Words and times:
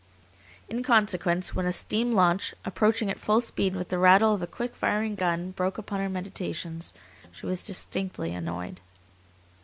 In 0.67 0.81
consequence, 0.81 1.53
when 1.53 1.67
a 1.67 1.71
steam 1.71 2.11
launch, 2.11 2.55
approaching 2.65 3.11
at 3.11 3.19
full 3.19 3.39
speed 3.39 3.75
with 3.75 3.89
the 3.89 3.99
rattle 3.99 4.33
of 4.33 4.41
a 4.41 4.47
quick 4.47 4.73
firing 4.73 5.13
gun, 5.13 5.51
broke 5.51 5.77
upon 5.77 5.99
her 5.99 6.09
meditations, 6.09 6.91
she 7.31 7.45
was 7.45 7.63
distinctly 7.67 8.33
annoyed. 8.33 8.81